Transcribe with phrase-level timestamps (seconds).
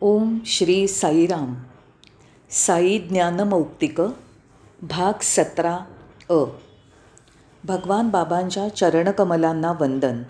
[0.00, 1.54] ओम श्री साईराम
[2.50, 4.00] साई ज्ञानमौक्तिक
[4.82, 5.78] भाग सतरा
[6.30, 6.44] अ.
[7.64, 10.22] भगवान बाबांच्या चरणकमलांना वंदन.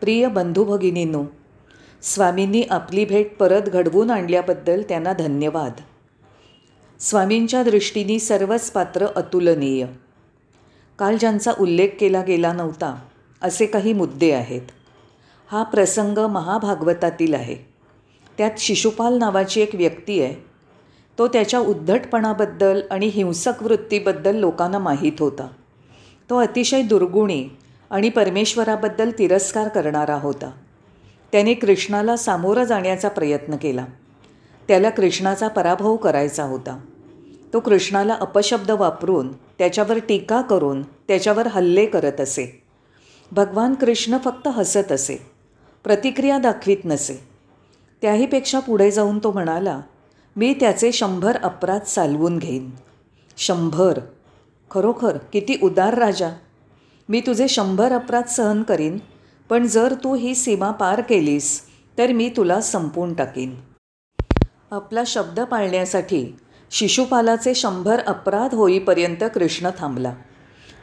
[0.00, 1.24] प्रिय बंधू भगिनींनो
[2.02, 5.72] स्वामींनी आपली भेट परत घडवून आणल्याबद्दल त्यांना धन्यवाद.
[7.00, 9.86] स्वामींच्या दृष्टीने सर्वच पात्र अतुलनीय.
[10.98, 13.02] काल ज्यांचा उल्लेख केला गेला नव्हता
[13.42, 14.62] असे काही मुद्दे आहेत.
[15.52, 17.73] हा प्रसंग महाभागवतातील आहे.
[18.38, 20.34] त्यात शिशुपाल नावाची एक व्यक्ती आहे.
[21.18, 25.48] तो त्याच्या उद्धटपणाबद्दल आणि हिंसक वृत्तीबद्दल लोकांना माहीत होता.
[26.30, 27.48] तो अतिशय दुर्गुणी
[27.90, 30.50] आणि परमेश्वराबद्दल तिरस्कार करणारा होता.
[31.32, 33.84] त्याने कृष्णाला सामोरं जाण्याचा प्रयत्न केला.
[34.68, 36.80] त्याला कृष्णाचा पराभव करायचा होता.
[37.52, 42.62] तो कृष्णाला अपशब्द वापरून त्याच्यावर टीका करून त्याच्यावर हल्ले करत असे.
[43.32, 45.26] भगवान कृष्ण फक्त हसत असे.
[45.84, 47.33] प्रतिक्रिया दाखवीत नसे.
[48.04, 49.80] त्याहीपेक्षा पुढे जाऊन तो म्हणाला
[50.36, 52.70] मी त्याचे शंभर अपराध चालवून घेईन.
[53.36, 53.98] शंभर?
[54.70, 55.16] खरोखर?
[55.16, 56.28] किती उदार राजा.
[57.08, 58.98] मी तुझे शंभर अपराध सहन करीन
[59.50, 61.62] पण जर तू ही सीमा पार केलीस
[61.98, 63.54] तर मी तुला संपवून टाकीन.
[64.70, 66.36] आपला शब्द पाळण्यासाठी
[66.70, 70.14] शिशुपालाचे शंभर अपराध होईपर्यंत कृष्ण थांबला.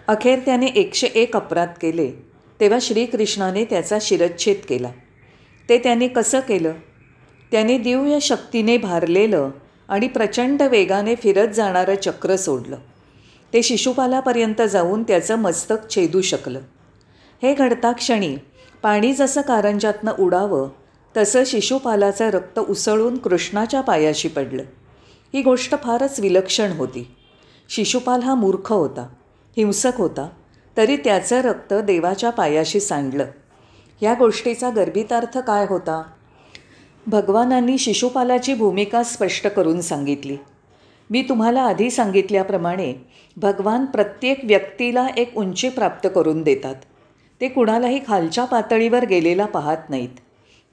[0.08, 2.12] अखेर त्याने एकशे एक अपराध केले
[2.60, 4.92] तेव्हा श्रीकृष्णाने त्याचा शिरच्छेद केला.
[5.70, 6.74] ते त्याने कसं केलं?
[7.52, 9.50] त्याने दिव्य शक्तीने भारलेलं
[9.88, 12.76] आणि प्रचंड वेगाने फिरत जाणारं चक्र सोडलं.
[13.54, 16.60] ते शिशुपालापर्यंत जाऊन त्याचं मस्तक छेदू शकलं.
[17.44, 18.38] हे घडता क्षणी
[18.84, 20.70] पाणी जसं कारंजातनं उडावं
[21.18, 24.64] तसं शिशुपालाचं रक्त उसळून कृष्णाच्या पायाशी पडलं.
[25.34, 27.16] ही गोष्ट फारच विलक्षण होती.
[27.70, 29.08] शिशुपाल हा मूर्ख होता
[29.58, 30.30] हिंसक होता
[30.78, 33.26] तरी त्याचं रक्त देवाच्या पायाशी सांडलं.
[34.02, 36.04] या गोष्टीचा गर्भितार्थ काय होता?
[37.08, 40.38] भगवानांनी शिशुपालाची भूमिका स्पष्ट करून सांगितली.
[41.10, 42.94] मी तुम्हाला आधी सांगितल्याप्रमाणे
[43.38, 46.76] भगवान प्रत्येक व्यक्तीला एक उंची प्राप्त करून देतात.
[47.42, 50.10] ते कुणालाही खालच्या पातळीवर गेलेला पाहत नाहीत.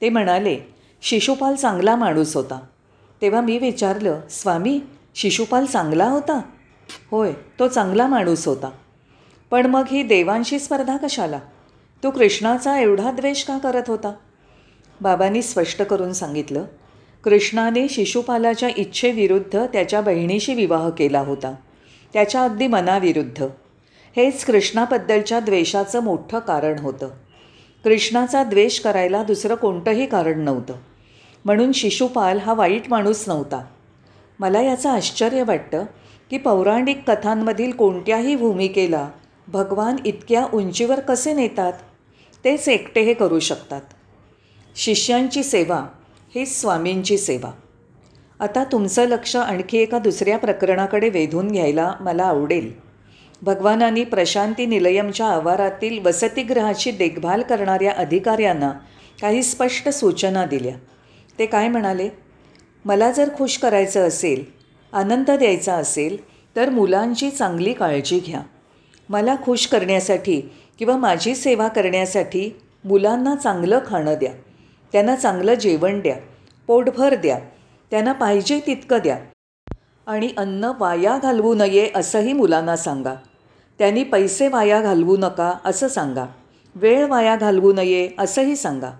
[0.00, 0.58] ते म्हणाले
[1.02, 2.60] शिशुपाल चांगला माणूस होता.
[3.22, 4.80] तेव्हा मी विचारलं स्वामी
[5.14, 6.40] शिशुपाल चांगला होता?
[7.10, 8.70] होय तो चांगला माणूस होता.
[9.50, 11.38] पण मग ही देवांशी स्पर्धा कशाला?
[12.02, 14.12] तो कृष्णाचा एवढा द्वेष का करत होता?
[15.00, 16.64] बाबांनी स्पष्ट करून सांगितलं
[17.24, 21.54] कृष्णाने शिशुपालाच्या इच्छेविरुद्ध त्याच्या बहिणीशी विवाह केला होता.
[22.12, 23.42] त्याच्या अगदी मनाविरुद्ध.
[24.16, 27.08] हेच कृष्णाबद्दलच्या द्वेषाचं मोठं कारण होतं.
[27.84, 30.74] कृष्णाचा द्वेष करायला दुसरं कोणतंही कारण नव्हतं.
[31.44, 33.64] म्हणून शिशुपाल हा वाईट माणूस नव्हता.
[34.40, 35.84] मला याचं आश्चर्य वाटतं
[36.30, 39.08] की पौराणिक कथांमधील कोणत्याही भूमिकेला
[39.48, 41.72] भगवान इतक्या उंचीवर कसे नेतात?
[42.44, 43.80] तेच एकटे हे करू शकतात.
[44.80, 45.86] शिष्यांची सेवा
[46.34, 47.50] ही स्वामींची सेवा.
[48.40, 52.72] आता तुमचं लक्ष आणखी एका दुसऱ्या प्रकरणाकडे वेधून घ्यायला मला आवडेल.
[53.42, 58.70] भगवानांनी प्रशांती निलयमच्या आवारातील वसतिगृहाची देखभाल करणाऱ्या अधिकाऱ्यांना
[59.20, 60.74] काही स्पष्ट सूचना दिल्या.
[61.38, 62.08] ते काय म्हणाले?
[62.84, 64.44] मला जर खुश करायचं असेल
[64.92, 66.16] आनंद द्यायचा असेल
[66.56, 68.40] तर मुलांची चांगली काळजी घ्या.
[69.08, 70.40] मला खुश करण्यासाठी
[70.78, 72.50] किंवा माझी सेवा करण्यासाठी
[72.84, 74.32] मुलांना चांगलं खाणं द्या.
[74.92, 76.16] त्यांना चांगलं जेवण द्या
[76.66, 77.38] पोटभर द्या
[77.90, 79.18] त्यांना पाहिजे तितकं द्या.
[80.06, 83.14] आणि अन्न वाया घालवू नये असंही मुलांना सांगा.
[83.78, 86.24] त्यांनी पैसे वाया घालवू नका असं सांगा.
[86.74, 88.90] वेळ वाया घालवू नये असंही सांगा.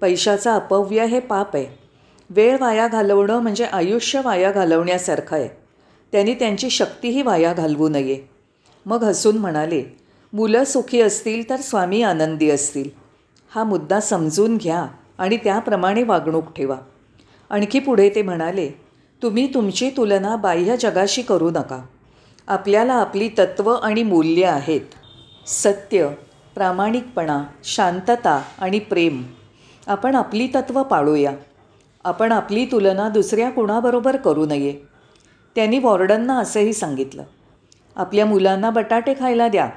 [0.00, 1.66] पैशाचा अपव्यय हे पाप आहे.
[2.30, 5.48] वेळ वाया घालवणं म्हणजे आयुष्य वाया घालवण्यासारखं आहे.
[6.12, 8.20] त्यांनी त्यांची शक्तीही वाया घालवू नये.
[8.86, 9.84] मग हसून म्हणाले
[10.32, 12.90] मुलं सुखी असतील तर स्वामी आनंदी असतील.
[13.54, 14.86] हा मुद्दा समजून घ्या.
[15.18, 16.76] आणि त्याप्रमाणे वागणूक ठेवा.
[17.50, 18.70] आणखी पुढे ते म्हणाले
[19.22, 21.82] तुम्ही तुमची तुलना बाह्य जगाशी करू नका.
[22.48, 24.80] आपल्याला आपली तत्त्व आणि मूल्य आहेत.
[25.46, 26.08] सत्य
[26.54, 29.22] प्रामाणिकपणा शांतता आणि प्रेम.
[29.86, 31.32] आपण आपली तत्त्व पाळूया.
[32.04, 34.74] आपण आपली तुलना दुसऱ्या कुणाबरोबर करू नये.
[35.54, 37.22] त्यांनी वॉर्डनना असंही सांगितलं
[37.96, 39.70] आपल्या मुलांना बटाटे खायला द्या.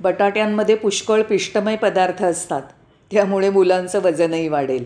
[0.00, 2.62] बटाट्यांमध्ये पुष्कळ पिष्टमय पदार्थ असतात.
[3.10, 4.84] त्यामुळे मुलांचं वजनही वाढेल.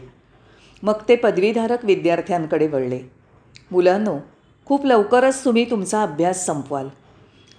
[0.82, 3.00] मग ते पदवीधारक विद्यार्थ्यांकडे वळले.
[3.70, 4.18] मुलांनो
[4.66, 6.88] खूप लवकरच तुम्ही तुमचा अभ्यास संपवाल.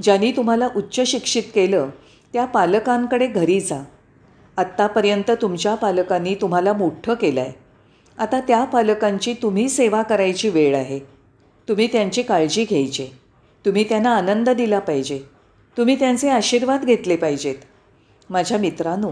[0.02, 1.90] ज्यांनी तुम्हाला उच्च शिक्षित केलं
[2.34, 3.84] त्या पालकांकडे घरी जा.
[4.58, 7.52] आत्तापर्यंत तुमच्या पालकांनी तुम्हाला मोठं केलं आहे
[8.18, 11.00] आता त्या पालकांची तुम्ही सेवा करायची वेळ आहे.
[11.70, 13.08] तुम्ही त्यांची काळजी घ्यायची.
[13.66, 15.20] तुम्ही त्यांना आनंद दिला पाहिजे.
[15.78, 17.56] तुम्ही त्यांचे आशीर्वाद घेतले पाहिजेत.
[18.30, 19.12] माझ्या मित्रांनो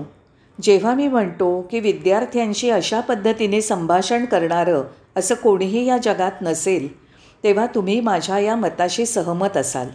[0.61, 4.83] जेव्हा मी म्हणतो की विद्यार्थ्यांशी अशा पद्धतीने संभाषण करणारं
[5.15, 7.01] असं कोणीही या जगात नसेल
[7.43, 9.87] तेव्हा तुम्ही माझ्या या मताशी सहमत असाल.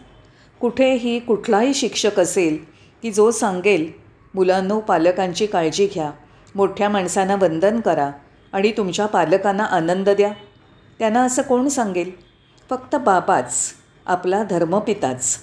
[0.61, 2.59] कुठेही कुठलाही शिक्षक असेल
[3.03, 3.91] की जो सांगेल
[4.35, 6.11] मुलांनो पालकांची काळजी घ्या
[6.55, 8.11] मोठ्या माणसांना वंदन करा
[8.53, 10.33] आणि तुमच्या पालकांना आनंद द्या.
[10.99, 12.11] त्यांना असं कोण सांगेल?
[12.71, 13.55] फक्त बाबाच
[14.07, 15.37] आपला धर्मपिताच.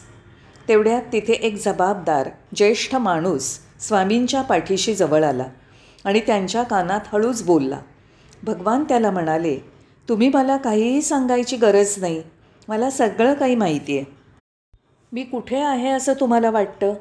[0.68, 5.46] तेवढ्यात तिथे एक जबाबदार ज्येष्ठ माणूस स्वामींच्या पाठीशी जवळ आला
[6.06, 7.80] आणि त्यांच्या कानात हळूच बोलला.
[8.44, 9.58] भगवान त्याला म्हणाले
[10.10, 12.24] तुम्ही मला काहीही सांगायची गरज नाही.
[12.68, 14.06] मला सगळं काही माहिती आहे.
[15.12, 16.94] मी कुठे आहे असं तुम्हाला वाटतं?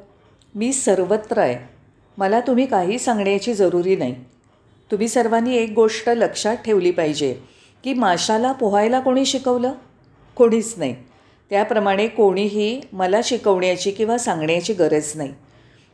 [0.55, 1.69] मी सर्वत्र आहे.
[2.19, 4.15] मला तुम्ही काही सांगण्याची जरुरी नाही.
[4.91, 7.37] तुम्ही सर्वांनी एक गोष्ट लक्षात ठेवली पाहिजे
[7.85, 9.73] की माशाला पोहायला कोणी शिकवलं?
[10.37, 10.97] कोणीच नाही.
[11.51, 15.35] त्याप्रमाणे कोणीही मला शिकवण्याची किंवा सांगण्याची गरज नाही.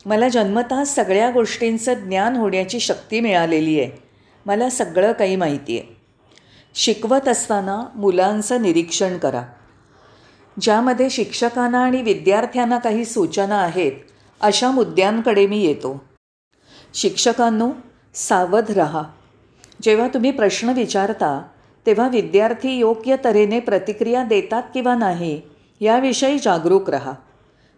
[0.07, 3.91] मला जन्मतः सगळ्या गोष्टींचं ज्ञान होण्याची शक्ती मिळालेली आहे.
[4.45, 5.97] मला सगळं काही माहिती आहे.
[6.75, 9.43] शिकवत असताना मुलांचं निरीक्षण करा.
[10.61, 13.91] ज्यामध्ये शिक्षकांना आणि विद्यार्थ्यांना काही सूचना आहेत
[14.41, 16.03] अशा मुद्द्यांकडे मी येतो.
[16.93, 17.71] शिक्षकांनो
[18.13, 19.03] सावध रहा.
[19.81, 21.47] जेव्हा तुम्ही प्रश्न विचारता
[21.85, 25.41] तेव्हा विद्यार्थी योग्य तऱ्हेने प्रतिक्रिया देतात किंवा नाही
[25.79, 27.13] याविषयी जागरूक रहा.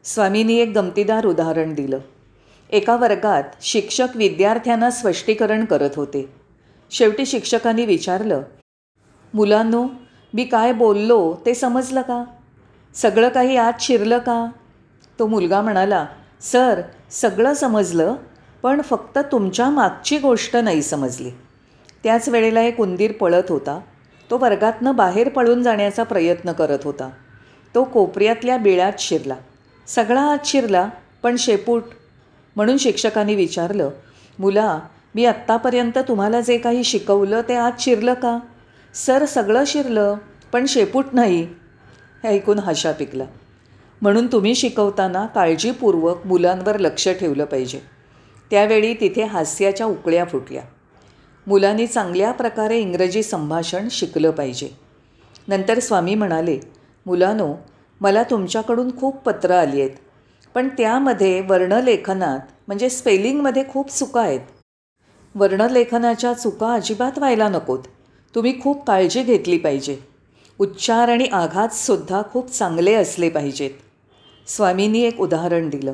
[0.04, 2.00] स्वामींनी एक गमतीदार उदाहरण दिलं.
[2.69, 6.33] एका वर्गात शिक्षक विद्यार्थ्यांना स्पष्टीकरण करत होते.
[6.92, 8.42] शेवटी शिक्षकांनी विचारलं
[9.33, 9.88] मुलांनो
[10.33, 12.24] मी काय बोललो ते समजलं का?
[12.95, 14.50] सगळं काही आत शिरलं का?
[15.19, 16.06] तो मुलगा म्हणाला
[16.42, 16.81] सर
[17.12, 18.16] सगळं समजलं
[18.63, 21.30] पण फक्त तुमच्या मागची गोष्ट नाही समजली.
[22.04, 23.80] त्याच वेळेला एक उंदीर पळत होता.
[24.31, 27.10] तो वर्गातनं बाहेर पळून जाण्याचा प्रयत्न करत होता.
[27.75, 29.36] तो कोपऱ्यातल्या बिळात शिरला.
[29.88, 30.89] सगळा आत शिरला
[31.24, 31.83] पण शेपूट
[32.60, 33.90] म्हणून शिक्षकांनी विचारलं
[34.40, 34.80] मुला
[35.16, 38.40] मी आत्तापर्यंत तुम्हाला जे काही शिकवलं ते आज शिरलं का?
[38.94, 40.16] सर सगळं शिरलं
[40.54, 41.44] पण शेपूट नाही.
[42.24, 43.24] हे ऐकून हशा पिकला.
[44.02, 47.80] म्हणून तुम्ही शिकवताना काळजीपूर्वक मुलांवर लक्ष ठेवलं पाहिजे.
[48.52, 50.64] त्यावेळी तिथे हास्याच्या उकळ्या फुटल्या.
[51.48, 54.70] मुलांनी चांगल्या प्रकारे इंग्रजी संभाषण शिकलं पाहिजे.
[55.48, 56.60] नंतर स्वामी म्हणाले
[57.06, 57.56] मुलानो
[58.02, 59.92] मला तुमच्याकडून खूप पत्रं आली आहेत.
[60.60, 64.40] पण त्यामध्ये वर्णलेखनात म्हणजे स्पेलिंगमध्ये खूप चुका आहेत.
[65.36, 67.80] वर्णलेखनाच्या चुका अजिबात व्हायला नकोत.
[68.36, 69.98] तुम्ही खूप काळजी घेतली पाहिजे.
[70.60, 73.70] उच्चार आणि आघातसुद्धा खूप चांगले असले पाहिजेत.
[74.48, 75.94] स्वामींनी एक उदाहरण दिलं.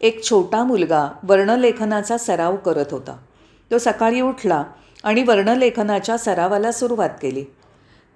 [0.00, 3.16] एक छोटा मुलगा वर्णलेखनाचा सराव करत होता.
[3.70, 4.64] तो सकाळी उठला
[5.04, 7.44] आणि वर्णलेखनाच्या सरावाला सुरुवात केली.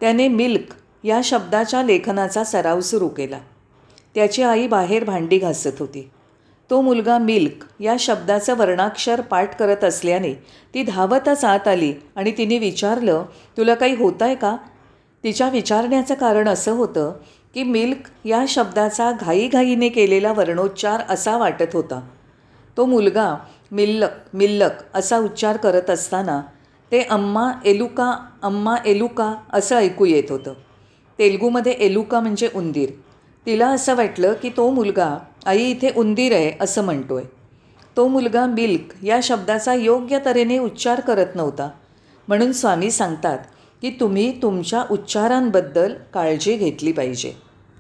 [0.01, 0.75] त्याने मिल्क
[1.07, 3.39] या शब्दाच्या लेखनाचा सराव सुरू केला.
[4.15, 6.11] त्याची आई बाहेर भांडी घासत होती.
[6.71, 10.33] तो मुलगा मिल्क या शब्दाचं वर्णाक्षर पाठ करत असल्याने
[10.75, 13.25] ती धावतच आत आली आणि तिने विचारलं
[13.57, 14.57] तुला काही होत आहे का?
[15.25, 17.13] तिच्या विचारण्याचं कारण असं होतं
[17.55, 22.01] की मिल्क या शब्दाचा घाईघाईने केलेला वर्णोच्चार असा वाटत होता.
[22.77, 23.35] तो मुलगा
[23.73, 26.43] मिल्लक मिल्लक असा उच्चार करत असताना
[26.93, 30.53] ते अम्मा एलुका अम्मा एलुका असं ऐकू येत होतं.
[31.19, 32.91] तेलगूमध्ये एलुका म्हणजे उंदीर.
[33.47, 37.27] तिला असं वाटलं की तो मुलगा आई इथे उंदीर आहे असं म्हणतो आहे
[37.97, 41.69] तो मुलगा मिल्क या शब्दाचा योग्य तऱ्हेने उच्चार करत नव्हता.
[42.29, 43.39] म्हणून स्वामी सांगतात
[43.83, 47.33] की तुम्ही तुमच्या उच्चारांबद्दल काळजी घेतली पाहिजे.